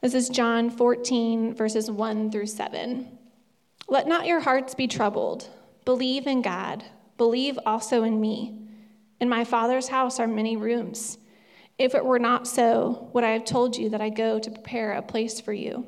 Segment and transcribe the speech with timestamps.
[0.00, 3.18] This is John 14, verses 1 through 7.
[3.88, 5.48] Let not your hearts be troubled.
[5.84, 6.84] Believe in God.
[7.16, 8.56] Believe also in me.
[9.20, 11.18] In my Father's house are many rooms.
[11.78, 14.92] If it were not so, would I have told you that I go to prepare
[14.92, 15.84] a place for you?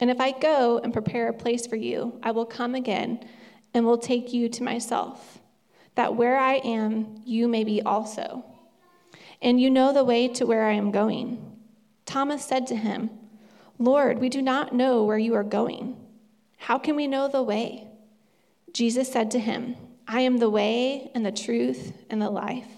[0.00, 3.26] And if I go and prepare a place for you, I will come again
[3.72, 5.38] and will take you to myself,
[5.94, 8.44] that where I am, you may be also.
[9.40, 11.53] And you know the way to where I am going.
[12.06, 13.10] Thomas said to him,
[13.78, 15.96] Lord, we do not know where you are going.
[16.58, 17.88] How can we know the way?
[18.72, 19.76] Jesus said to him,
[20.06, 22.68] I am the way and the truth and the life.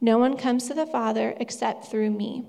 [0.00, 2.44] No one comes to the Father except through me.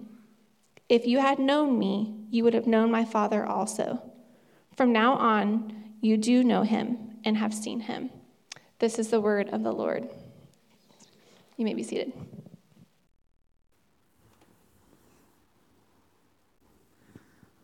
[0.89, 4.01] If you had known me, you would have known my Father also.
[4.75, 8.09] From now on, you do know him and have seen him.
[8.79, 10.09] This is the word of the Lord.
[11.57, 12.11] You may be seated.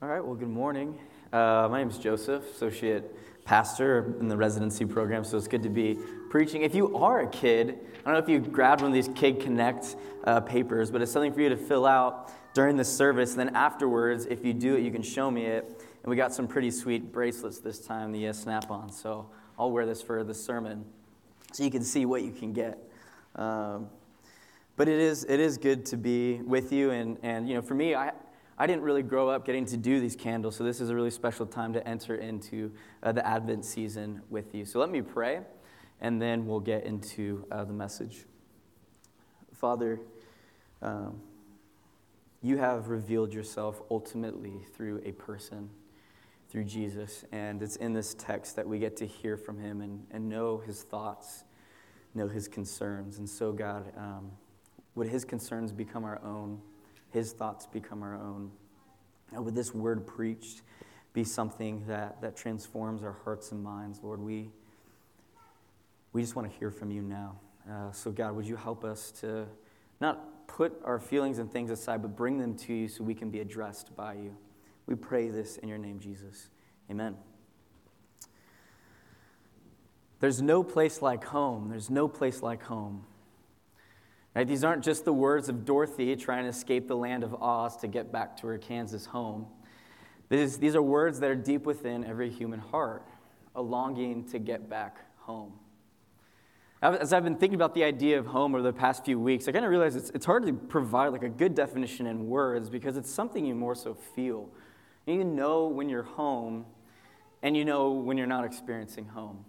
[0.02, 0.98] All right, well, good morning.
[1.34, 5.70] Uh, my name is Joseph, associate pastor in the residency program, so it's good to
[5.70, 6.62] be preaching.
[6.62, 9.42] If you are a kid, I don't know if you grabbed one of these Kid
[9.42, 13.32] Connect uh, papers, but it's something for you to fill out during the service.
[13.32, 15.66] And then afterwards, if you do it, you can show me it.
[15.66, 18.90] And we got some pretty sweet bracelets this time, the uh, snap on.
[18.90, 20.86] So I'll wear this for the sermon
[21.52, 22.78] so you can see what you can get.
[23.36, 23.90] Um,
[24.78, 26.92] but it is, it is good to be with you.
[26.92, 28.14] And, and you know, for me, I,
[28.62, 31.12] I didn't really grow up getting to do these candles, so this is a really
[31.12, 34.66] special time to enter into uh, the Advent season with you.
[34.66, 35.40] So let me pray,
[36.02, 38.26] and then we'll get into uh, the message.
[39.54, 40.02] Father,
[40.82, 41.22] um,
[42.42, 45.70] you have revealed yourself ultimately through a person,
[46.50, 50.06] through Jesus, and it's in this text that we get to hear from him and,
[50.12, 51.46] and know his thoughts,
[52.14, 53.20] know his concerns.
[53.20, 54.32] And so, God, um,
[54.96, 56.60] would his concerns become our own?
[57.12, 58.52] His thoughts become our own.
[59.32, 60.62] And would this word preached
[61.14, 64.20] be something that, that transforms our hearts and minds, Lord?
[64.20, 64.50] We,
[66.14, 67.40] we just want to hear from you now.
[67.70, 69.46] Uh, so, God, would you help us to
[70.02, 73.30] not put our feelings and things aside, but bring them to you so we can
[73.30, 74.36] be addressed by you?
[74.88, 76.50] We pray this in your name, Jesus.
[76.90, 77.16] Amen.
[80.20, 81.70] There's no place like home.
[81.70, 83.06] There's no place like home.
[84.40, 84.48] Right?
[84.48, 87.90] These aren't just the words of Dorothy trying to escape the land of Oz to
[87.90, 89.46] get back to her Kansas home.
[90.30, 93.06] These, these are words that are deep within every human heart,
[93.54, 95.52] a longing to get back home.
[96.82, 99.52] As I've been thinking about the idea of home over the past few weeks, I
[99.52, 102.96] kind of realized it's, it's hard to provide like a good definition in words because
[102.96, 104.48] it's something you more so feel.
[105.06, 106.66] You know when you're home,
[107.44, 109.44] and you know when you're not experiencing home.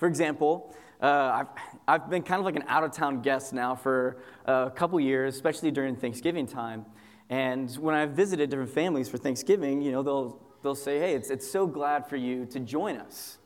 [0.00, 1.46] For example, uh, I've,
[1.86, 4.16] I've been kind of like an out of town guest now for
[4.46, 6.86] a couple years, especially during Thanksgiving time.
[7.28, 11.28] And when I've visited different families for Thanksgiving, you know, they'll, they'll say, hey, it's,
[11.28, 13.36] it's so glad for you to join us.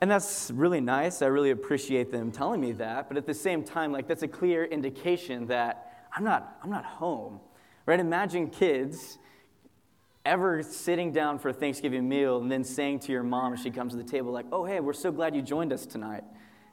[0.00, 1.22] And that's really nice.
[1.22, 3.06] I really appreciate them telling me that.
[3.06, 6.84] But at the same time, like, that's a clear indication that I'm not, I'm not
[6.84, 7.38] home.
[7.86, 8.00] Right?
[8.00, 9.18] Imagine kids
[10.26, 13.70] ever sitting down for a Thanksgiving meal and then saying to your mom as she
[13.70, 16.24] comes to the table, like, oh, hey, we're so glad you joined us tonight.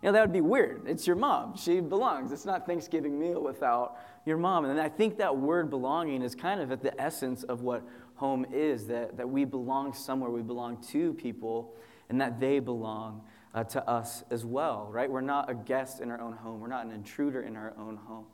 [0.01, 0.83] You know, that would be weird.
[0.85, 1.55] It's your mom.
[1.55, 2.33] She belongs.
[2.33, 4.65] It's not Thanksgiving meal without your mom.
[4.65, 8.45] And I think that word belonging is kind of at the essence of what home
[8.51, 11.75] is that, that we belong somewhere, we belong to people,
[12.09, 13.21] and that they belong
[13.53, 15.09] uh, to us as well, right?
[15.09, 17.97] We're not a guest in our own home, we're not an intruder in our own
[17.97, 18.25] home.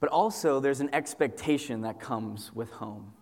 [0.00, 3.12] But also, there's an expectation that comes with home.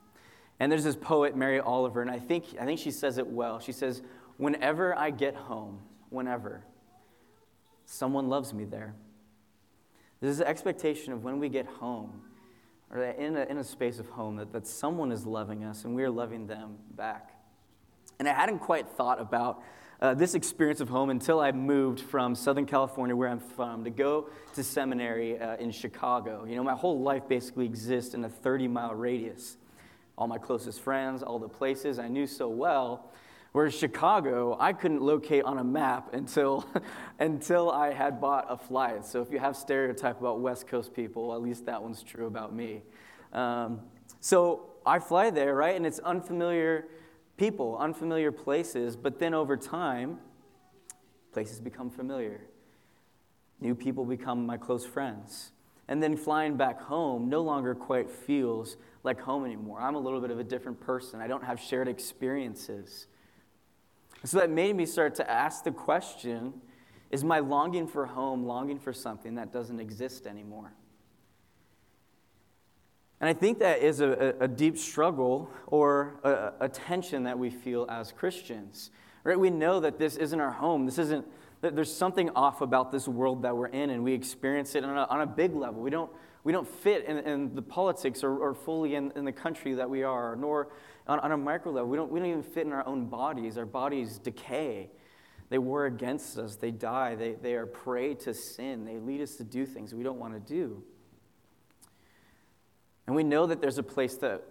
[0.58, 3.60] And there's this poet, Mary Oliver, and I think, I think she says it well.
[3.60, 4.02] She says,
[4.36, 5.80] Whenever I get home,
[6.10, 6.64] whenever,
[7.84, 8.94] someone loves me there.
[10.20, 12.22] There's an expectation of when we get home,
[12.90, 15.94] or in a, in a space of home, that, that someone is loving us and
[15.94, 17.30] we're loving them back.
[18.18, 19.62] And I hadn't quite thought about
[20.00, 23.90] uh, this experience of home until I moved from Southern California, where I'm from, to
[23.90, 26.44] go to seminary uh, in Chicago.
[26.44, 29.56] You know, my whole life basically exists in a 30 mile radius.
[30.16, 33.10] All my closest friends, all the places I knew so well.
[33.52, 36.66] Whereas Chicago, I couldn't locate on a map until,
[37.20, 39.06] until I had bought a flight.
[39.06, 42.52] So if you have stereotype about West Coast people, at least that one's true about
[42.52, 42.82] me.
[43.32, 43.80] Um,
[44.20, 45.76] so I fly there, right?
[45.76, 46.88] And it's unfamiliar
[47.36, 50.18] people, unfamiliar places, but then over time,
[51.32, 52.42] places become familiar.
[53.60, 55.52] New people become my close friends.
[55.88, 59.80] And then flying back home no longer quite feels like home anymore.
[59.80, 61.20] I'm a little bit of a different person.
[61.20, 63.06] I don't have shared experiences.
[64.24, 66.54] So that made me start to ask the question
[67.10, 70.72] is my longing for home longing for something that doesn't exist anymore?
[73.24, 77.48] And I think that is a, a deep struggle or a, a, tension that we
[77.48, 78.90] feel as Christians.
[79.22, 79.40] Right?
[79.40, 80.84] We know that this isn't our home.
[80.84, 81.26] This isn't,
[81.62, 85.04] there's something off about this world that we're in, and we experience it on a,
[85.04, 85.80] on a big level.
[85.80, 86.10] We don't,
[86.44, 89.88] we don't fit in, in the politics or, or fully in, in, the country that
[89.88, 90.68] we are, nor
[91.06, 91.88] on, on a micro level.
[91.88, 93.56] We don't, we don't even fit in our own bodies.
[93.56, 94.90] Our bodies decay.
[95.48, 96.56] They war against us.
[96.56, 97.14] They die.
[97.14, 98.84] They, they are prey to sin.
[98.84, 100.82] They lead us to do things we don't want to do.
[103.06, 104.42] And we know that there's a place that,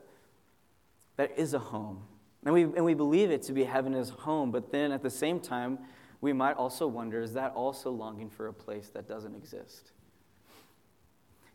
[1.17, 2.03] that is a home.
[2.45, 5.09] And we, and we believe it to be heaven as home, but then at the
[5.09, 5.79] same time,
[6.21, 9.91] we might also wonder is that also longing for a place that doesn't exist?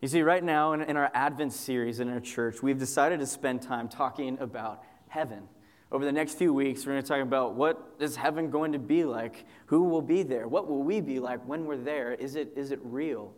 [0.00, 3.26] You see, right now in, in our Advent series in our church, we've decided to
[3.26, 5.48] spend time talking about heaven.
[5.90, 8.78] Over the next few weeks, we're going to talk about what is heaven going to
[8.78, 9.46] be like?
[9.66, 10.46] Who will be there?
[10.46, 12.12] What will we be like when we're there?
[12.12, 13.32] Is it, is it real?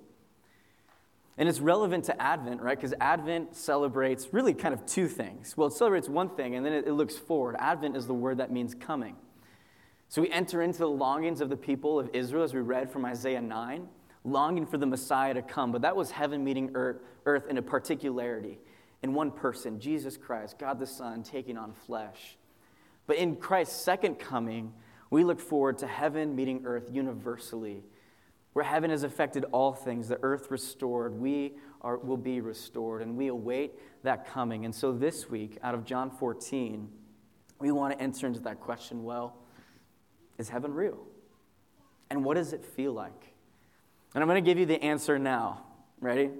[1.40, 2.76] And it's relevant to Advent, right?
[2.76, 5.56] Because Advent celebrates really kind of two things.
[5.56, 7.56] Well, it celebrates one thing, and then it, it looks forward.
[7.58, 9.16] Advent is the word that means coming.
[10.10, 13.06] So we enter into the longings of the people of Israel, as we read from
[13.06, 13.88] Isaiah 9,
[14.22, 15.72] longing for the Messiah to come.
[15.72, 18.58] But that was heaven meeting earth, earth in a particularity,
[19.02, 22.36] in one person, Jesus Christ, God the Son, taking on flesh.
[23.06, 24.74] But in Christ's second coming,
[25.08, 27.82] we look forward to heaven meeting earth universally
[28.52, 33.16] where heaven has affected all things, the earth restored, we are, will be restored, and
[33.16, 34.64] we await that coming.
[34.64, 36.88] And so this week, out of John 14,
[37.60, 39.36] we want to answer into that question well,
[40.38, 40.98] is heaven real?
[42.10, 43.34] And what does it feel like?
[44.14, 45.64] And I'm going to give you the answer now.
[46.00, 46.30] Ready?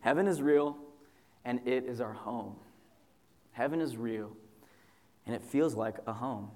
[0.00, 0.76] Heaven is real,
[1.44, 2.54] and it is our home.
[3.50, 4.36] Heaven is real,
[5.24, 6.50] and it feels like a home.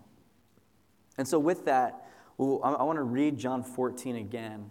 [1.19, 2.07] And so, with that,
[2.39, 4.67] I want to read John 14 again.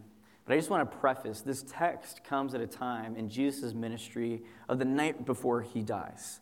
[0.49, 4.41] But I just want to preface this text comes at a time in Jesus' ministry
[4.67, 6.39] of the night before he dies.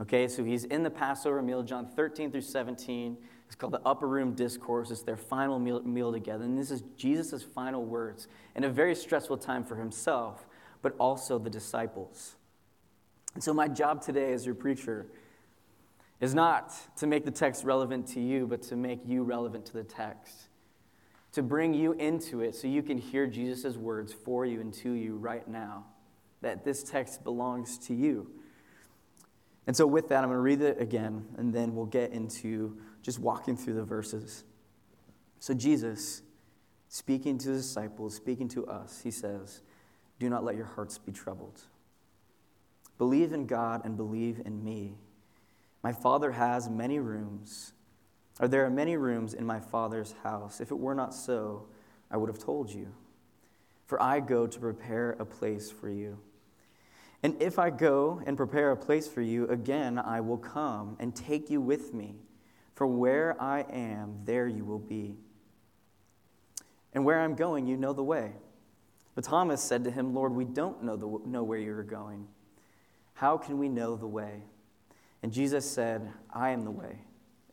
[0.00, 3.16] Okay, so he's in the Passover meal, John 13 through 17.
[3.46, 4.92] It's called the Upper Room Discourse.
[4.92, 6.44] It's their final meal, meal together.
[6.44, 10.46] And this is Jesus' final words in a very stressful time for himself,
[10.80, 12.36] but also the disciples.
[13.34, 15.08] And so, my job today as your preacher
[16.20, 19.72] is not to make the text relevant to you, but to make you relevant to
[19.72, 20.50] the text
[21.34, 24.92] to bring you into it so you can hear Jesus' words for you and to
[24.92, 25.84] you right now.
[26.40, 28.30] That this text belongs to you.
[29.66, 32.76] And so, with that, I'm going to read it again, and then we'll get into
[33.02, 34.44] just walking through the verses.
[35.38, 36.22] So, Jesus,
[36.88, 39.62] speaking to the disciples, speaking to us, he says,
[40.18, 41.62] Do not let your hearts be troubled.
[42.98, 44.94] Believe in God and believe in me.
[45.82, 47.73] My Father has many rooms.
[48.40, 50.60] Or there are many rooms in my Father's house.
[50.60, 51.66] If it were not so,
[52.10, 52.92] I would have told you.
[53.86, 56.18] For I go to prepare a place for you.
[57.22, 61.14] And if I go and prepare a place for you, again I will come and
[61.14, 62.16] take you with me.
[62.74, 65.16] For where I am, there you will be.
[66.92, 68.32] And where I'm going, you know the way.
[69.14, 72.26] But Thomas said to him, Lord, we don't know, the, know where you are going.
[73.14, 74.42] How can we know the way?
[75.22, 76.98] And Jesus said, I am the way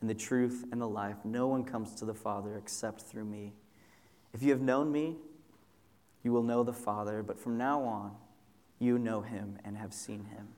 [0.02, 1.16] and the truth and the life.
[1.24, 3.54] No one comes to the Father except through me.
[4.34, 5.16] If you have known me,
[6.22, 8.12] you will know the Father, but from now on,
[8.78, 10.48] you know him and have seen him.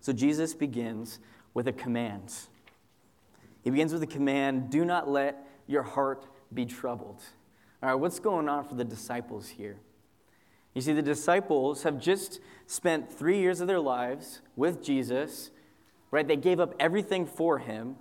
[0.00, 1.18] So Jesus begins
[1.54, 2.32] with a command.
[3.62, 7.22] He begins with a command do not let your heart be troubled.
[7.82, 9.78] All right, what's going on for the disciples here?
[10.74, 15.50] You see, the disciples have just spent three years of their lives with Jesus
[16.12, 16.28] right?
[16.28, 17.96] They gave up everything for him.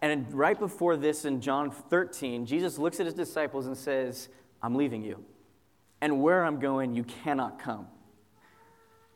[0.00, 4.30] And right before this in John 13, Jesus looks at his disciples and says,
[4.62, 5.22] I'm leaving you.
[6.00, 7.86] And where I'm going, you cannot come.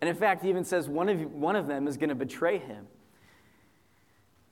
[0.01, 2.59] And in fact, he even says one of, one of them is going to betray
[2.59, 2.87] him.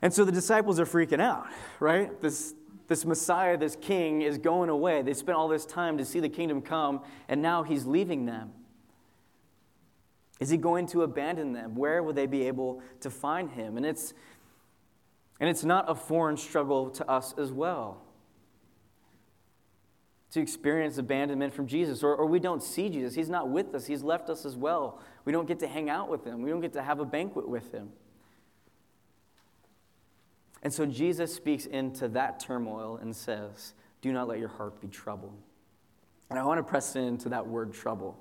[0.01, 1.47] And so the disciples are freaking out,
[1.81, 2.21] right?
[2.21, 2.55] This,
[2.89, 5.03] this Messiah, this king, is going away.
[5.03, 8.53] They spent all this time to see the kingdom come, and now he's leaving them.
[10.41, 11.75] Is he going to abandon them?
[11.75, 13.77] Where will they be able to find him?
[13.77, 14.15] And it's,
[15.41, 18.05] and it's not a foreign struggle to us as well
[20.35, 23.15] to experience abandonment from Jesus, or, or we don't see Jesus.
[23.15, 25.01] He's not with us, He's left us as well.
[25.25, 27.49] We don't get to hang out with Him, we don't get to have a banquet
[27.49, 27.91] with Him.
[30.65, 34.89] And so Jesus speaks into that turmoil and says, Do not let your heart be
[34.89, 35.41] troubled.
[36.31, 38.19] And I want to press into that word trouble.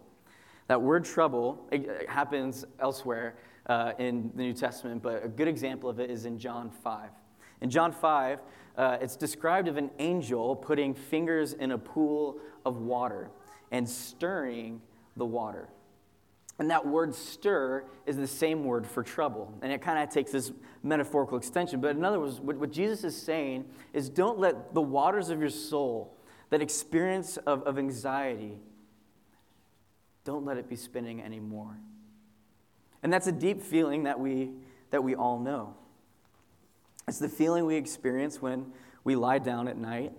[0.74, 1.70] That word trouble
[2.10, 3.36] happens elsewhere
[3.68, 7.12] uh, in the New Testament, but a good example of it is in John 5.
[7.62, 8.39] In John 5,
[8.75, 13.30] uh, it's described of an angel putting fingers in a pool of water
[13.70, 14.82] and stirring
[15.15, 15.70] the water.
[16.58, 19.53] And that word stir is the same word for trouble.
[19.62, 20.51] And it kind of takes this
[20.82, 21.82] metaphorical extension.
[21.82, 25.39] But in other words, what, what, Jesus is saying is don't let the waters of
[25.39, 26.18] your soul,
[26.50, 28.58] that experience of, of anxiety,
[30.24, 31.77] don't let it be spinning anymore.
[33.01, 34.51] And that's a deep feeling that we,
[34.92, 35.75] that we all know.
[37.08, 38.72] It's the feeling we experience when
[39.03, 40.13] we lie down at night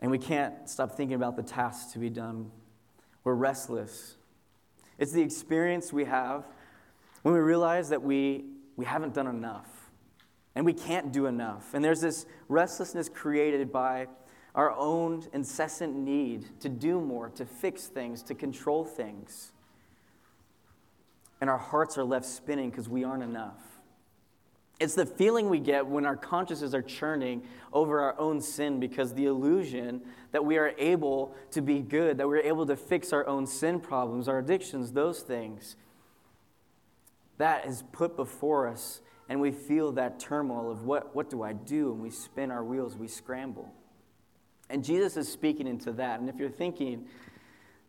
[0.00, 2.50] and we can't stop thinking about the tasks to be done.
[3.24, 4.16] We're restless.
[4.98, 6.44] It's the experience we have
[7.22, 8.44] when we realize that we,
[8.76, 9.68] we haven't done enough
[10.54, 11.74] and we can't do enough.
[11.74, 14.06] And there's this restlessness created by
[14.54, 19.52] our own incessant need to do more, to fix things, to control things.
[21.40, 23.58] And our hearts are left spinning because we aren't enough.
[24.80, 27.42] It's the feeling we get when our consciences are churning
[27.72, 32.26] over our own sin because the illusion that we are able to be good, that
[32.26, 35.76] we're able to fix our own sin problems, our addictions, those things,
[37.38, 41.52] that is put before us, and we feel that turmoil of what, what do I
[41.52, 41.92] do?
[41.92, 43.72] And we spin our wheels, we scramble.
[44.70, 46.20] And Jesus is speaking into that.
[46.20, 47.06] And if you're thinking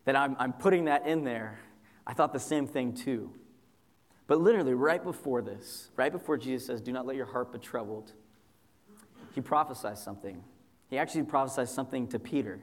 [0.06, 1.60] that I'm, I'm putting that in there,
[2.06, 3.32] I thought the same thing too.
[4.28, 7.60] But literally, right before this, right before Jesus says, Do not let your heart be
[7.60, 8.12] troubled,
[9.34, 10.44] he prophesies something.
[10.90, 12.62] He actually prophesies something to Peter.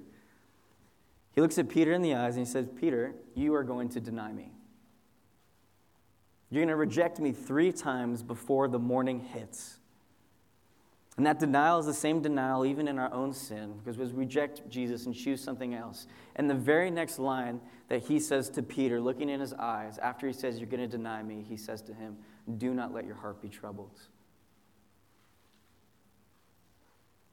[1.35, 4.01] He looks at Peter in the eyes and he says, Peter, you are going to
[4.01, 4.53] deny me.
[6.51, 9.79] You're going to reject me three times before the morning hits.
[11.17, 14.69] And that denial is the same denial even in our own sin, because we reject
[14.71, 16.07] Jesus and choose something else.
[16.37, 20.27] And the very next line that he says to Peter, looking in his eyes, after
[20.27, 22.17] he says, You're going to deny me, he says to him,
[22.57, 24.01] Do not let your heart be troubled.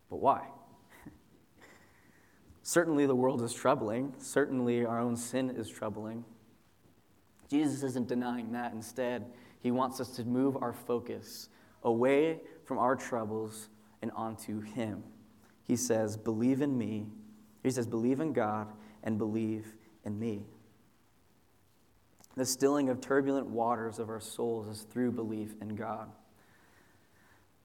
[0.10, 0.48] But why?
[2.64, 4.14] Certainly the world is troubling.
[4.18, 6.26] Certainly our own sin is troubling.
[7.50, 8.74] Jesus isn't denying that.
[8.74, 9.26] Instead,
[9.62, 11.48] he wants us to move our focus
[11.84, 13.68] away from our troubles
[14.04, 15.02] and onto Him.
[15.64, 17.08] He says, Believe in me.
[17.64, 18.68] He says, Believe in God
[19.04, 19.74] and believe
[20.06, 20.46] in me.
[22.38, 26.12] The stilling of turbulent waters of our souls is through belief in God.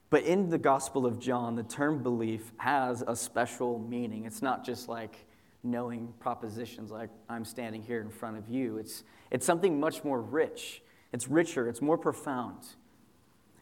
[0.08, 4.25] But in the Gospel of John, the term belief has a special meaning.
[4.25, 5.26] It's not just like
[5.62, 10.23] knowing propositions like I'm standing here in front of you, it's, it's something much more
[10.23, 10.80] rich.
[11.12, 12.64] It's richer, it's more profound.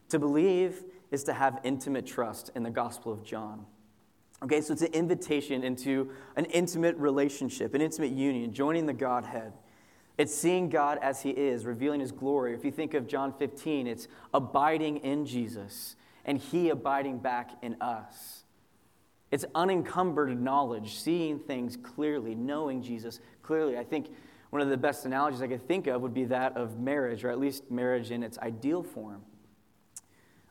[0.07, 3.67] To believe is to have intimate trust in the Gospel of John.
[4.41, 9.53] Okay, so it's an invitation into an intimate relationship, an intimate union, joining the Godhead.
[10.17, 12.55] It's seeing God as He is, revealing His glory.
[12.55, 17.77] If you think of John 15, it's abiding in Jesus and He abiding back in
[17.79, 18.43] us.
[19.29, 23.77] It's unencumbered knowledge, seeing things clearly, knowing Jesus clearly.
[23.77, 24.07] I think
[24.49, 27.29] one of the best analogies I could think of would be that of marriage, or
[27.29, 29.21] at least marriage in its ideal form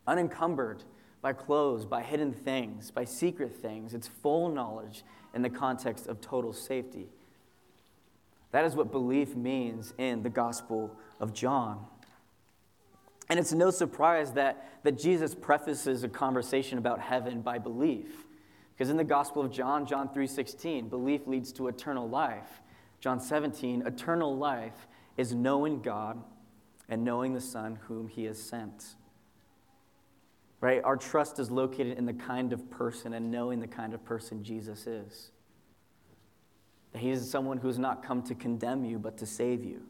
[0.06, 0.84] unencumbered
[1.20, 3.94] by clothes, by hidden things, by secret things.
[3.94, 5.04] It's full knowledge
[5.34, 7.06] in the context of total safety.
[8.50, 11.86] That is what belief means in the Gospel of John.
[13.30, 18.26] And it's no surprise that, that Jesus prefaces a conversation about heaven by belief.
[18.74, 22.60] Because in the Gospel of John, John 3:16, belief leads to eternal life.
[23.00, 26.22] John 17, eternal life is knowing God
[26.88, 28.96] and knowing the Son whom he has sent
[30.62, 30.80] right?
[30.84, 34.44] Our trust is located in the kind of person and knowing the kind of person
[34.44, 35.32] Jesus is.
[36.92, 39.82] That he is someone who has not come to condemn you, but to save you.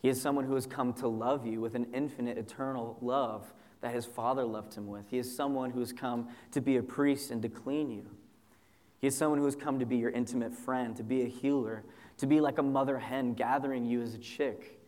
[0.00, 3.92] He is someone who has come to love you with an infinite, eternal love that
[3.92, 5.08] his Father loved him with.
[5.10, 8.06] He is someone who has come to be a priest and to clean you.
[9.00, 11.82] He is someone who has come to be your intimate friend, to be a healer,
[12.18, 14.78] to be like a mother hen gathering you as a chick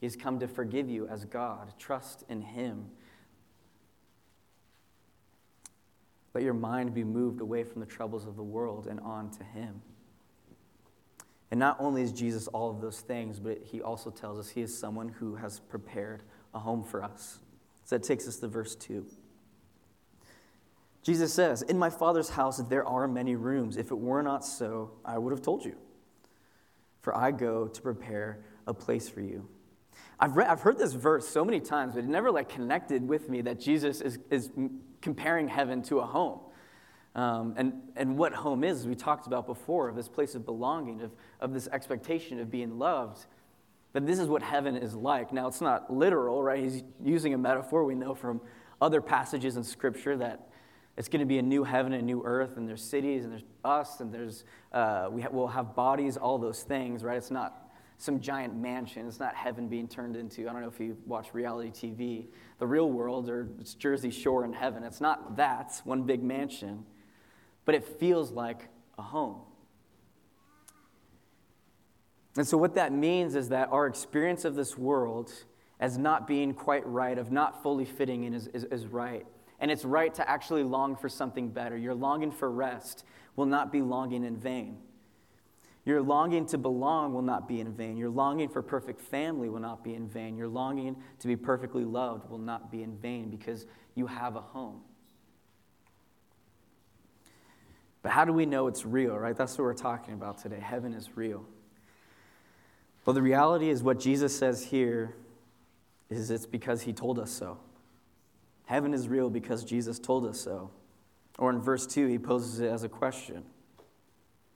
[0.00, 1.72] He's come to forgive you as God.
[1.78, 2.86] Trust in Him.
[6.34, 9.44] Let your mind be moved away from the troubles of the world and on to
[9.44, 9.82] Him.
[11.50, 14.60] And not only is Jesus all of those things, but He also tells us He
[14.60, 17.38] is someone who has prepared a home for us.
[17.84, 19.06] So that takes us to verse 2.
[21.04, 23.76] Jesus says, In my Father's house there are many rooms.
[23.76, 25.76] If it were not so, I would have told you.
[27.02, 29.46] For I go to prepare a place for you.
[30.24, 33.28] I've, read, I've heard this verse so many times, but it never like connected with
[33.28, 34.50] me that Jesus is, is
[35.02, 36.40] comparing heaven to a home.
[37.14, 41.02] Um, and, and what home is, we talked about before, of this place of belonging,
[41.02, 43.26] of, of this expectation of being loved.
[43.92, 45.30] But this is what heaven is like.
[45.30, 46.64] Now, it's not literal, right?
[46.64, 47.84] He's using a metaphor.
[47.84, 48.40] We know from
[48.80, 50.48] other passages in Scripture that
[50.96, 53.32] it's going to be a new heaven and a new earth, and there's cities, and
[53.32, 57.18] there's us, and there's, uh, we ha- we'll have bodies, all those things, right?
[57.18, 57.63] It's not
[57.98, 59.06] some giant mansion.
[59.06, 62.26] It's not heaven being turned into, I don't know if you watch reality TV,
[62.58, 64.82] the real world or it's Jersey Shore in heaven.
[64.82, 66.84] It's not that, it's one big mansion,
[67.64, 69.40] but it feels like a home.
[72.36, 75.32] And so, what that means is that our experience of this world
[75.80, 79.26] as not being quite right, of not fully fitting in, is, is, is right.
[79.60, 81.76] And it's right to actually long for something better.
[81.76, 83.04] Your longing for rest
[83.36, 84.78] will not be longing in vain.
[85.84, 87.96] Your longing to belong will not be in vain.
[87.96, 90.36] Your longing for perfect family will not be in vain.
[90.36, 94.40] Your longing to be perfectly loved will not be in vain because you have a
[94.40, 94.80] home.
[98.02, 99.36] But how do we know it's real, right?
[99.36, 100.60] That's what we're talking about today.
[100.60, 101.44] Heaven is real.
[103.04, 105.14] Well, the reality is what Jesus says here
[106.08, 107.58] is it's because he told us so.
[108.66, 110.70] Heaven is real because Jesus told us so.
[111.38, 113.44] Or in verse 2, he poses it as a question.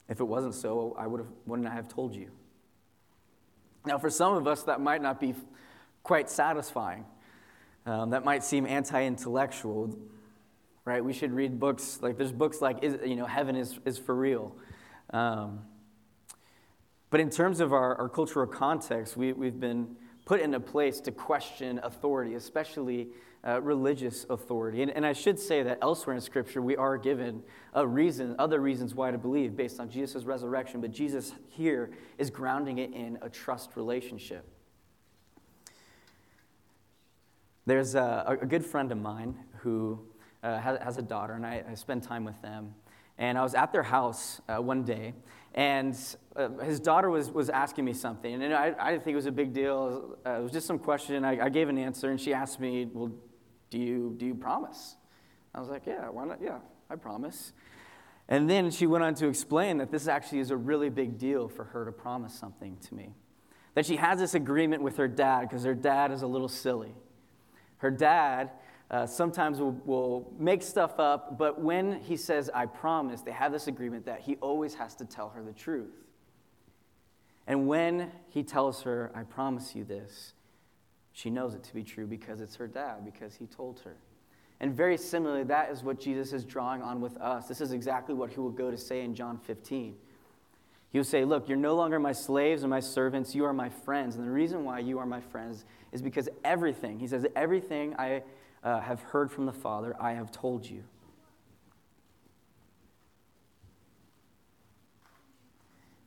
[0.09, 2.31] If it wasn't so, I would have, wouldn't I have told you?
[3.85, 5.35] Now, for some of us, that might not be
[6.03, 7.05] quite satisfying.
[7.85, 9.97] Um, that might seem anti intellectual,
[10.83, 11.03] right?
[11.03, 14.15] We should read books like there's books like, is, you know, Heaven is, is for
[14.15, 14.55] real.
[15.11, 15.61] Um,
[17.09, 20.99] but in terms of our, our cultural context, we, we've been put in a place
[21.01, 23.09] to question authority, especially
[23.47, 24.81] uh, religious authority.
[24.81, 27.41] And, and, I should say that elsewhere in Scripture, we are given
[27.73, 32.29] a reason, other reasons why to believe based on Jesus' resurrection, but Jesus here is
[32.29, 34.45] grounding it in a trust relationship.
[37.65, 39.99] There's a, a good friend of mine who
[40.43, 42.73] uh, has, a daughter, and I, I, spend time with them.
[43.17, 45.13] And I was at their house uh, one day,
[45.53, 45.97] and
[46.35, 48.41] uh, his daughter was, was asking me something.
[48.41, 50.17] And I, I didn't think it was a big deal.
[50.25, 51.25] Uh, it was just some question.
[51.25, 53.11] I, I, gave an answer, and she asked me, Well,
[53.69, 54.95] do you, do you promise?
[55.53, 56.39] I was like, Yeah, why not?
[56.41, 56.59] Yeah,
[56.89, 57.53] I promise.
[58.27, 61.47] And then she went on to explain that this actually is a really big deal
[61.47, 63.15] for her to promise something to me.
[63.73, 66.93] That she has this agreement with her dad because her dad is a little silly.
[67.77, 68.51] Her dad
[68.91, 73.51] uh, sometimes will, will make stuff up, but when he says, I promise, they have
[73.51, 75.93] this agreement that he always has to tell her the truth.
[77.47, 80.33] And when he tells her, I promise you this,
[81.19, 83.97] she knows it to be true because it's her dad, because he told her.
[84.61, 87.45] And very similarly, that is what Jesus is drawing on with us.
[87.45, 89.95] This is exactly what he will go to say in John 15.
[90.91, 93.67] He will say, Look, you're no longer my slaves or my servants, you are my
[93.67, 94.15] friends.
[94.15, 98.23] And the reason why you are my friends is because everything, he says, everything I
[98.63, 100.85] uh, have heard from the Father, I have told you.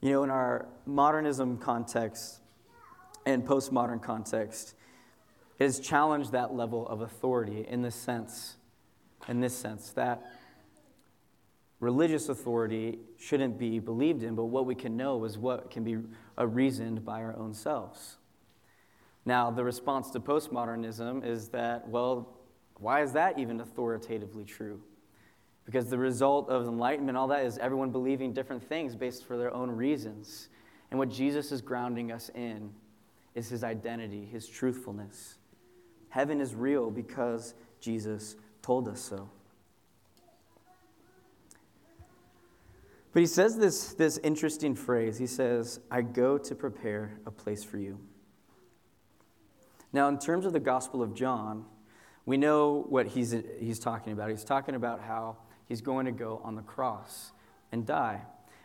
[0.00, 2.40] You know, in our modernism context
[3.26, 4.74] and postmodern context,
[5.62, 8.56] it has challenged that level of authority in this sense,
[9.28, 10.32] in this sense, that
[11.78, 15.98] religious authority shouldn't be believed in, but what we can know is what can be
[16.36, 18.16] reasoned by our own selves.
[19.24, 22.36] Now, the response to postmodernism is that, well,
[22.78, 24.82] why is that even authoritatively true?
[25.64, 29.54] Because the result of enlightenment, all that, is everyone believing different things based for their
[29.54, 30.48] own reasons.
[30.90, 32.72] And what Jesus is grounding us in
[33.36, 35.36] is his identity, his truthfulness.
[36.12, 39.30] Heaven is real because Jesus told us so.
[43.14, 45.16] But he says this, this interesting phrase.
[45.16, 47.98] He says, I go to prepare a place for you.
[49.90, 51.64] Now, in terms of the Gospel of John,
[52.26, 54.28] we know what he's, he's talking about.
[54.28, 57.32] He's talking about how he's going to go on the cross
[57.72, 58.20] and die.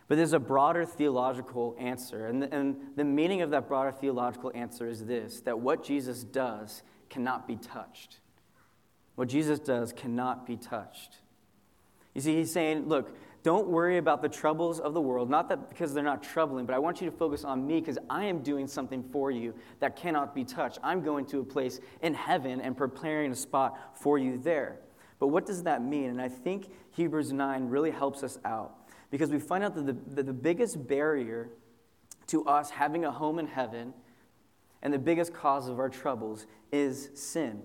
[0.06, 2.26] But there's a broader theological answer.
[2.26, 6.24] And the, and the meaning of that broader theological answer is this that what Jesus
[6.24, 8.18] does cannot be touched.
[9.14, 11.18] What Jesus does cannot be touched.
[12.14, 15.68] You see, he's saying, look, don't worry about the troubles of the world, not that
[15.68, 18.42] because they're not troubling, but I want you to focus on me because I am
[18.42, 20.78] doing something for you that cannot be touched.
[20.82, 24.80] I'm going to a place in heaven and preparing a spot for you there.
[25.18, 26.10] But what does that mean?
[26.10, 28.74] And I think Hebrews 9 really helps us out
[29.10, 31.50] because we find out that the, that the biggest barrier
[32.28, 33.94] to us having a home in heaven
[34.82, 37.62] and the biggest cause of our troubles is sin.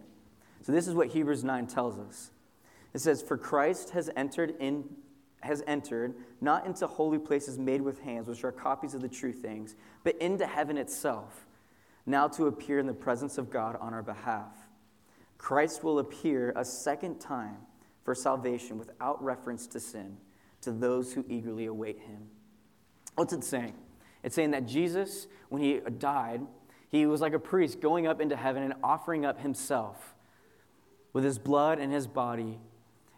[0.62, 2.32] So, this is what Hebrews 9 tells us.
[2.94, 4.86] It says, For Christ has entered in
[5.44, 9.34] has entered, not into holy places made with hands, which are copies of the true
[9.34, 11.46] things, but into heaven itself,
[12.06, 14.56] now to appear in the presence of God on our behalf.
[15.38, 17.58] Christ will appear a second time
[18.04, 20.18] for salvation without reference to sin
[20.62, 22.28] to those who eagerly await him.
[23.16, 23.74] What's it saying?
[24.24, 26.42] It's saying that Jesus, when he died,
[26.94, 30.14] he was like a priest going up into heaven and offering up himself
[31.12, 32.60] with his blood and his body.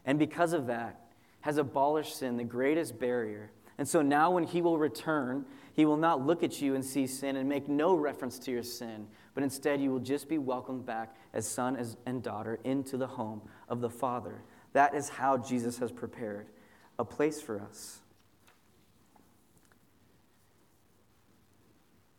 [0.05, 1.01] And because of that,
[1.41, 5.97] has abolished sin, the greatest barrier And so now, when he will return, he will
[5.97, 9.43] not look at you and see sin and make no reference to your sin, but
[9.43, 13.81] instead you will just be welcomed back as son and daughter into the home of
[13.81, 14.41] the Father.
[14.71, 16.47] That is how Jesus has prepared
[16.97, 17.99] a place for us.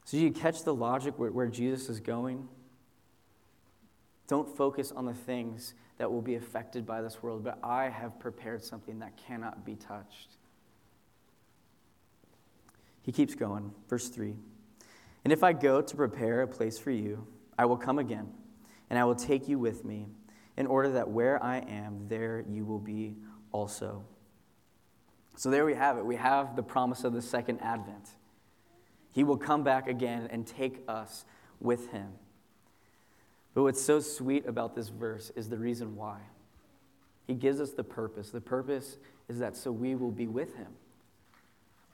[0.07, 2.47] So, you catch the logic where, where Jesus is going?
[4.29, 8.21] Don't focus on the things that will be affected by this world, but I have
[8.21, 10.37] prepared something that cannot be touched.
[13.03, 13.73] He keeps going.
[13.89, 14.37] Verse 3
[15.25, 17.27] And if I go to prepare a place for you,
[17.59, 18.29] I will come again,
[18.89, 20.07] and I will take you with me,
[20.57, 23.17] in order that where I am, there you will be
[23.51, 24.05] also.
[25.35, 26.07] So there we have it.
[26.07, 28.09] We have the promise of the second advent.
[29.17, 31.25] He will come back again and take us
[31.59, 32.09] with him.
[33.55, 36.19] But what's so sweet about this verse is the reason why.
[37.27, 38.29] He gives us the purpose.
[38.29, 38.99] The purpose
[39.31, 40.67] is that so we will be with him.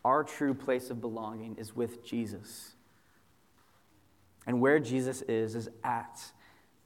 [0.05, 2.73] Our true place of belonging is with Jesus.
[4.45, 6.21] And where Jesus is, is at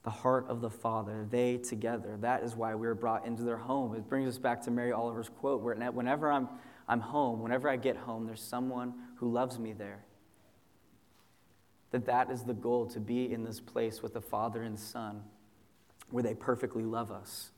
[0.04, 2.18] the heart of the Father, they together.
[2.20, 3.94] That is why we are brought into their home.
[3.94, 6.46] It brings us back to Mary Oliver's quote where whenever I'm,
[6.86, 10.04] I'm home, whenever I get home, there's someone who loves me there
[11.90, 15.22] that that is the goal to be in this place with the Father and Son
[16.10, 17.50] where they perfectly love us.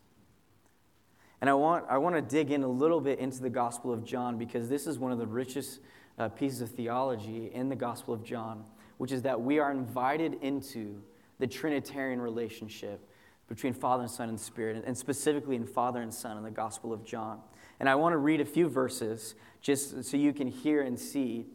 [1.40, 4.04] And I want, I want to dig in a little bit into the Gospel of
[4.04, 5.80] John because this is one of the richest
[6.18, 8.64] uh, pieces of theology in the Gospel of John,
[8.96, 11.00] which is that we are invited into
[11.38, 13.08] the Trinitarian relationship
[13.48, 16.92] between Father and Son and Spirit, and specifically in Father and Son in the Gospel
[16.92, 17.40] of John.
[17.80, 21.46] And I want to read a few verses just so you can hear and see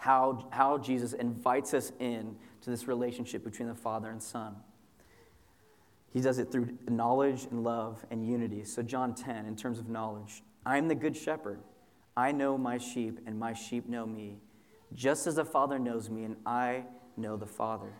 [0.00, 4.56] how, how Jesus invites us in to this relationship between the Father and Son.
[6.10, 8.64] He does it through knowledge and love and unity.
[8.64, 11.60] So, John 10, in terms of knowledge, I am the good shepherd.
[12.16, 14.38] I know my sheep, and my sheep know me,
[14.94, 16.84] just as the Father knows me, and I
[17.18, 17.92] know the Father.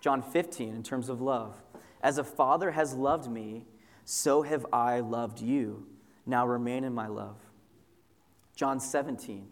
[0.00, 1.62] John 15, in terms of love,
[2.02, 3.66] as a Father has loved me,
[4.06, 5.86] so have I loved you.
[6.24, 7.36] Now remain in my love.
[8.56, 9.48] John 17,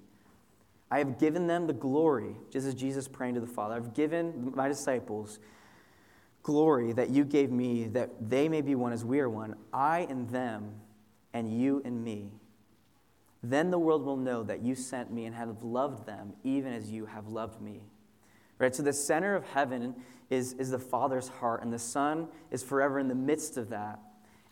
[0.90, 3.74] I have given them the glory, just as Jesus praying to the Father.
[3.74, 5.40] I've given my disciples
[6.42, 10.06] glory that you gave me, that they may be one as we are one, I
[10.08, 10.74] and them,
[11.32, 12.30] and you and me.
[13.42, 16.90] Then the world will know that you sent me and have loved them, even as
[16.90, 17.82] you have loved me.
[18.58, 18.74] Right?
[18.74, 19.96] So the center of heaven
[20.30, 23.98] is, is the Father's heart, and the Son is forever in the midst of that.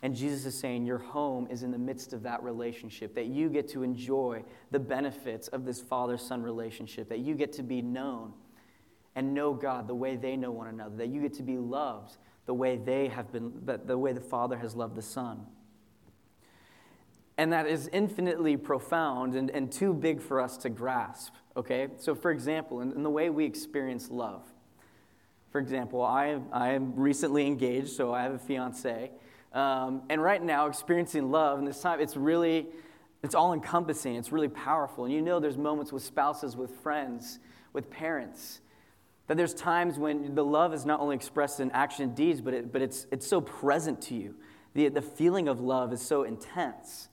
[0.01, 3.49] And Jesus is saying your home is in the midst of that relationship, that you
[3.49, 7.81] get to enjoy the benefits of this father son relationship, that you get to be
[7.81, 8.33] known
[9.15, 12.17] and know God the way they know one another, that you get to be loved
[12.45, 13.51] the way they have been,
[13.85, 15.45] the way the Father has loved the Son.
[17.37, 21.87] And that is infinitely profound and, and too big for us to grasp, okay?
[21.97, 24.43] So, for example, in, in the way we experience love,
[25.51, 29.11] for example, I, I am recently engaged, so I have a fiance.
[29.55, 32.67] Um, and right now, experiencing love, in this time, it's really,
[33.23, 34.15] it's all encompassing.
[34.15, 35.05] It's really powerful.
[35.05, 37.39] And you know, there's moments with spouses, with friends,
[37.71, 38.59] with parents,
[39.27, 42.53] that there's times when the love is not only expressed in action and deeds, but,
[42.53, 44.35] it, but it's, it's so present to you.
[44.73, 47.07] The, the feeling of love is so intense.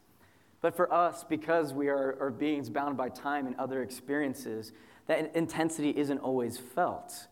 [0.60, 4.72] But for us, because we are, are beings bound by time and other experiences,
[5.06, 7.28] that intensity isn't always felt.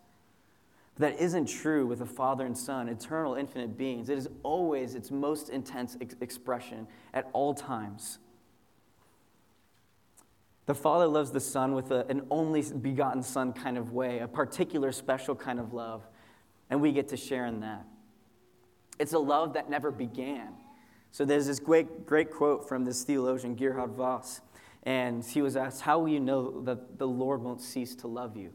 [1.00, 4.10] That isn't true with a father and son, eternal, infinite beings.
[4.10, 8.18] It is always its most intense ex- expression at all times.
[10.66, 14.28] The Father loves the Son with a, an only begotten Son kind of way, a
[14.28, 16.06] particular, special kind of love,
[16.68, 17.86] and we get to share in that.
[18.98, 20.50] It's a love that never began.
[21.12, 24.42] So there's this great, great quote from this theologian, Gerhard Voss,
[24.82, 28.36] and he was asked, How will you know that the Lord won't cease to love
[28.36, 28.50] you?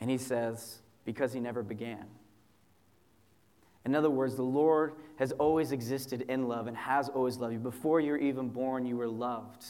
[0.00, 2.06] And he says, because he never began.
[3.84, 7.58] In other words, the Lord has always existed in love and has always loved you.
[7.58, 9.64] Before you were even born, you were loved.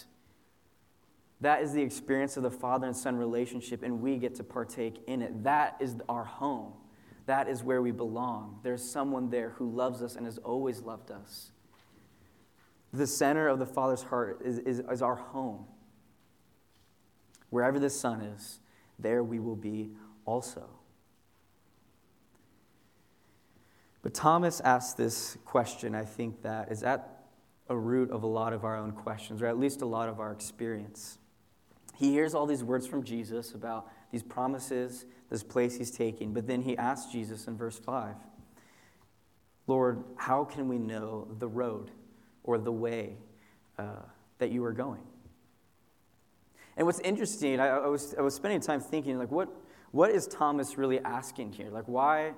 [1.41, 5.01] That is the experience of the father and son relationship, and we get to partake
[5.07, 5.43] in it.
[5.43, 6.73] That is our home.
[7.27, 8.61] That is where we belong.
[8.63, 11.51] There's someone there who loves us and has always loved us.
[12.93, 15.65] The center of the Father's heart is, is, is our home.
[17.51, 18.61] Wherever the Son is,
[18.99, 19.91] there we will be
[20.25, 20.69] also.
[24.05, 27.25] But Thomas asked this question, I think, that is at
[27.71, 30.21] a root of a lot of our own questions, or at least a lot of
[30.21, 31.17] our experience.
[31.97, 36.47] He hears all these words from Jesus about these promises, this place he's taking, but
[36.47, 38.15] then he asks Jesus in verse 5
[39.67, 41.91] Lord, how can we know the road
[42.43, 43.17] or the way
[43.79, 44.03] uh,
[44.37, 45.01] that you are going?
[46.77, 49.49] And what's interesting, I, I, was, I was spending time thinking, like, what,
[49.93, 51.71] what is Thomas really asking here?
[51.71, 52.35] Like, why,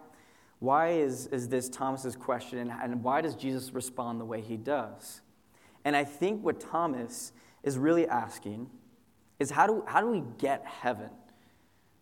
[0.59, 4.57] why is, is this Thomas's question, and, and why does Jesus respond the way he
[4.57, 5.21] does?
[5.85, 8.71] And I think what Thomas is really asking
[9.38, 11.11] is how do, how do we get heaven?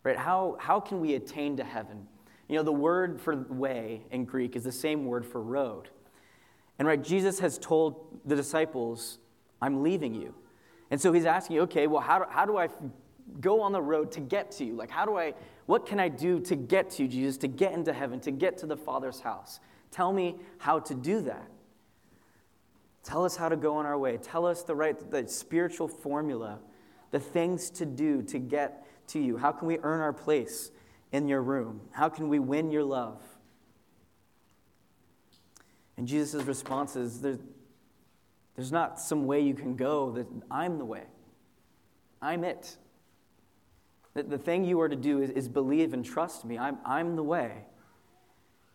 [0.03, 0.17] Right?
[0.17, 2.07] How, how can we attain to heaven?
[2.49, 5.89] You know, the word for way in Greek is the same word for road.
[6.79, 9.19] And right, Jesus has told the disciples,
[9.63, 10.35] I'm leaving you.
[10.91, 12.69] And so he's asking, okay, well, how do, how do I
[13.41, 14.75] go on the road to get to you?
[14.75, 15.35] Like, how do I,
[15.67, 18.59] what can I do to get to you, Jesus, to get into heaven, to get
[18.59, 19.61] to the Father's house?
[19.91, 21.49] Tell me how to do that.
[23.03, 24.17] Tell us how to go on our way.
[24.17, 26.59] Tell us the right, the spiritual formula,
[27.11, 29.37] the things to do to get to you.
[29.37, 30.71] How can we earn our place
[31.13, 31.81] in your room?
[31.93, 33.21] How can we win your love?
[35.97, 37.39] And Jesus' response is there's,
[38.57, 41.05] there's not some way you can go that I'm the way.
[42.21, 42.77] I'm it.
[44.15, 46.59] The, the thing you are to do is, is believe and trust me.
[46.59, 47.65] I'm, I'm the way.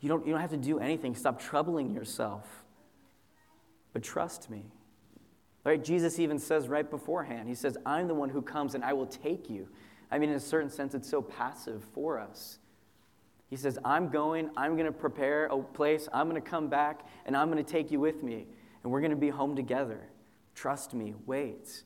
[0.01, 1.15] You don't, you don't have to do anything.
[1.15, 2.63] Stop troubling yourself.
[3.93, 4.65] But trust me.
[5.65, 5.83] Right?
[5.83, 9.07] Jesus even says right beforehand, He says, I'm the one who comes and I will
[9.07, 9.67] take you.
[10.11, 12.59] I mean, in a certain sense, it's so passive for us.
[13.49, 17.07] He says, I'm going, I'm going to prepare a place, I'm going to come back,
[17.25, 18.45] and I'm going to take you with me,
[18.83, 19.99] and we're going to be home together.
[20.53, 21.83] Trust me, wait.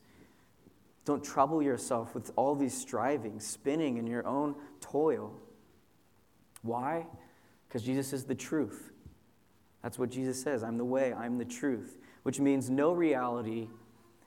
[1.04, 5.34] Don't trouble yourself with all these striving, spinning in your own toil.
[6.62, 7.06] Why?
[7.68, 8.90] Because Jesus is the truth.
[9.82, 13.68] That's what Jesus says I'm the way, I'm the truth, which means no reality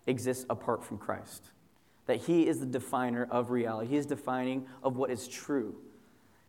[0.06, 1.50] exists apart from Christ.
[2.06, 5.76] That He is the definer of reality, He is defining of what is true.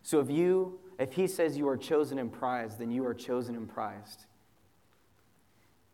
[0.02, 3.54] So if you if he says you are chosen and prized, then you are chosen
[3.54, 4.26] and prized.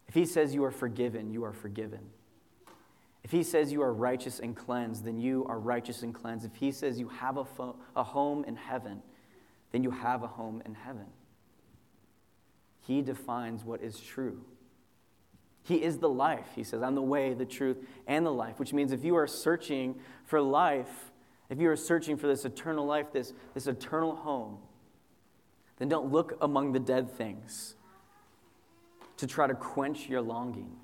[0.08, 2.00] If he says you are forgiven, you are forgiven.
[3.24, 6.44] If he says you are righteous and cleansed, then you are righteous and cleansed.
[6.44, 9.02] If he says you have a, fo- a home in heaven,
[9.72, 11.06] then you have a home in heaven.
[12.82, 14.42] He defines what is true.
[15.62, 16.48] He is the life.
[16.54, 19.26] He says, I'm the way, the truth, and the life, which means if you are
[19.26, 19.94] searching
[20.26, 21.10] for life,
[21.48, 24.58] if you are searching for this eternal life, this, this eternal home,
[25.78, 27.74] then don't look among the dead things
[29.16, 30.76] to try to quench your longing.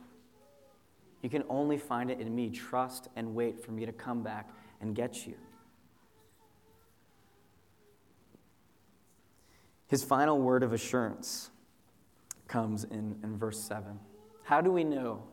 [1.23, 2.51] You can only find it in me.
[2.51, 5.35] Trust and wait for me to come back and get you.
[9.89, 11.51] His final word of assurance
[12.47, 13.99] comes in, in verse 7.
[14.45, 15.25] How do we know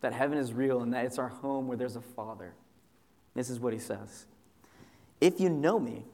[0.00, 2.54] that heaven is real and that it's our home where there's a Father?
[3.34, 4.26] This is what he says
[5.20, 6.04] If you know me,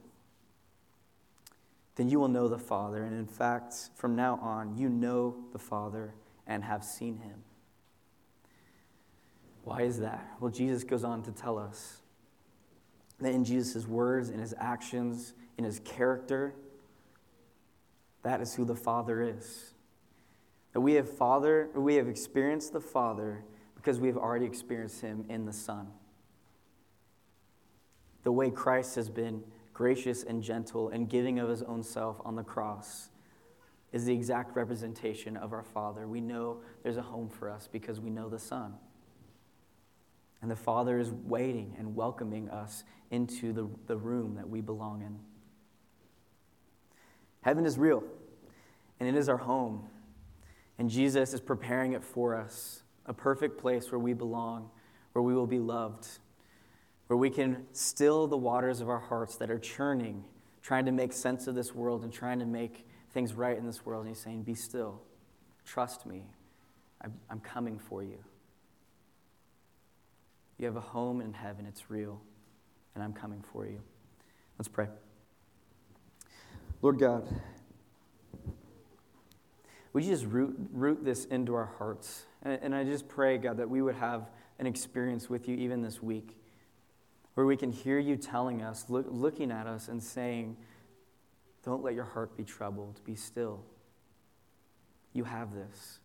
[1.96, 3.04] then you will know the Father.
[3.04, 6.14] And in fact, from now on, you know the Father
[6.46, 7.44] and have seen him.
[9.64, 10.36] Why is that?
[10.40, 12.02] Well, Jesus goes on to tell us
[13.20, 16.54] that in Jesus' words, in his actions, in his character,
[18.22, 19.72] that is who the Father is.
[20.72, 25.24] That we have Father, we have experienced the Father because we have already experienced him
[25.28, 25.88] in the Son.
[28.22, 32.36] The way Christ has been gracious and gentle and giving of his own self on
[32.36, 33.10] the cross
[33.92, 36.08] is the exact representation of our Father.
[36.08, 38.74] We know there's a home for us because we know the Son.
[40.42, 45.02] And the Father is waiting and welcoming us into the, the room that we belong
[45.02, 45.18] in.
[47.40, 48.02] Heaven is real,
[49.00, 49.88] and it is our home.
[50.78, 54.70] And Jesus is preparing it for us a perfect place where we belong,
[55.12, 56.06] where we will be loved
[57.06, 60.24] where we can still the waters of our hearts that are churning,
[60.62, 63.84] trying to make sense of this world and trying to make things right in this
[63.84, 64.06] world.
[64.06, 65.00] And he's saying, Be still.
[65.64, 66.24] Trust me.
[67.28, 68.16] I'm coming for you.
[70.58, 72.20] You have a home in heaven, it's real,
[72.94, 73.80] and I'm coming for you.
[74.58, 74.88] Let's pray.
[76.80, 77.26] Lord God,
[79.92, 82.24] would you just root, root this into our hearts?
[82.42, 85.82] And, and I just pray, God, that we would have an experience with you even
[85.82, 86.36] this week
[87.34, 90.56] where we can hear you telling us, look, looking at us, and saying,
[91.64, 93.64] Don't let your heart be troubled, be still.
[95.12, 95.98] You have this.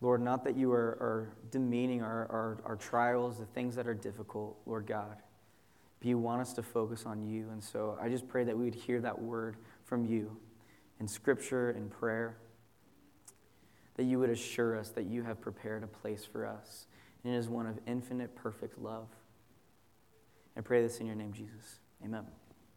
[0.00, 3.94] Lord, not that you are, are demeaning our, our, our trials, the things that are
[3.94, 5.16] difficult, Lord God,
[5.98, 7.50] but you want us to focus on you.
[7.50, 10.36] And so I just pray that we would hear that word from you
[11.00, 12.36] in scripture, and prayer,
[13.96, 16.86] that you would assure us that you have prepared a place for us.
[17.24, 19.08] And it is one of infinite, perfect love.
[20.56, 21.80] I pray this in your name, Jesus.
[22.04, 22.26] Amen.